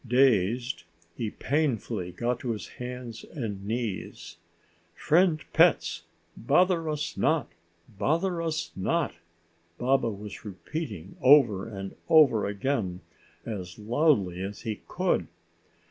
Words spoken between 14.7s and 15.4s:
could.